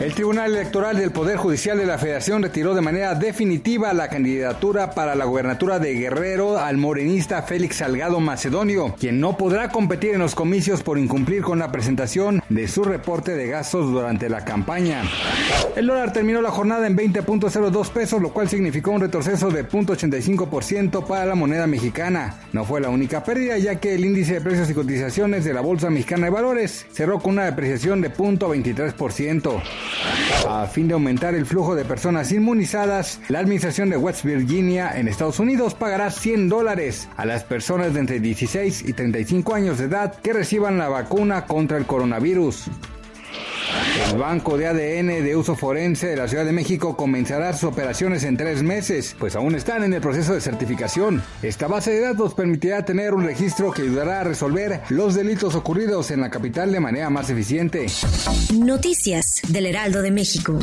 [0.00, 4.92] El Tribunal Electoral del Poder Judicial de la Federación retiró de manera definitiva la candidatura
[4.92, 10.20] para la gobernatura de Guerrero al morenista Félix Salgado Macedonio, quien no podrá competir en
[10.20, 15.02] los comicios por incumplir con la presentación de su reporte de gastos durante la campaña.
[15.74, 21.08] El dólar terminó la jornada en 20.02 pesos, lo cual significó un retroceso de 0.85%
[21.08, 22.38] para la moneda mexicana.
[22.52, 25.60] No fue la única pérdida, ya que el índice de precios y cotizaciones de la
[25.60, 29.60] Bolsa Mexicana de Valores cerró con una depreciación de 0.23%.
[30.48, 35.08] A fin de aumentar el flujo de personas inmunizadas, la administración de West Virginia en
[35.08, 39.84] Estados Unidos pagará 100 dólares a las personas de entre 16 y 35 años de
[39.84, 42.70] edad que reciban la vacuna contra el coronavirus.
[44.06, 48.22] El Banco de ADN de Uso Forense de la Ciudad de México comenzará sus operaciones
[48.22, 51.22] en tres meses, pues aún están en el proceso de certificación.
[51.42, 56.10] Esta base de datos permitirá tener un registro que ayudará a resolver los delitos ocurridos
[56.10, 57.86] en la capital de manera más eficiente.
[58.54, 60.58] Noticias del Heraldo de México.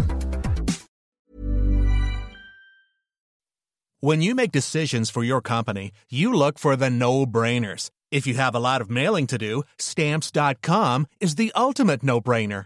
[4.00, 7.90] When you make decisions for your company, you look for the no-brainers.
[8.12, 12.66] If you have a lot of mailing to do, stamps.com is the ultimate no-brainer.